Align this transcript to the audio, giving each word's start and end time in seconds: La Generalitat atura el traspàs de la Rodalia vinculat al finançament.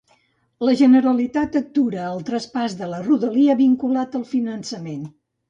La 0.69 0.73
Generalitat 0.77 1.57
atura 1.59 2.07
el 2.13 2.23
traspàs 2.31 2.77
de 2.81 2.89
la 2.95 3.03
Rodalia 3.05 3.59
vinculat 3.61 4.19
al 4.23 4.27
finançament. 4.33 5.07